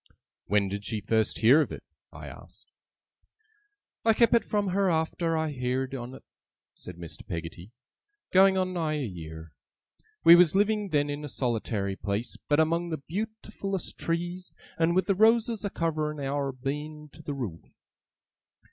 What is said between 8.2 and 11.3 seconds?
'going on nigh a year. We was living then in a